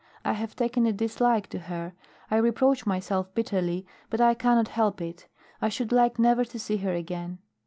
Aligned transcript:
I 0.25 0.33
have 0.33 0.55
taken 0.55 0.87
a 0.87 0.91
dislike 0.93 1.45
to 1.49 1.59
her. 1.59 1.93
I 2.31 2.37
reproach 2.37 2.87
myself 2.87 3.31
bitterly, 3.35 3.85
but 4.09 4.19
I 4.19 4.33
cannot 4.33 4.69
help 4.69 4.99
it. 4.99 5.27
I 5.61 5.69
should 5.69 5.91
like 5.91 6.17
never 6.17 6.43
to 6.43 6.57
see 6.57 6.77
her 6.77 6.93
again." 6.95 7.37